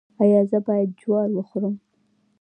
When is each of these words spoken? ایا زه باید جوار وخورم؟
ایا 0.21 0.41
زه 0.49 0.57
باید 0.67 0.89
جوار 1.01 1.29
وخورم؟ 1.33 1.75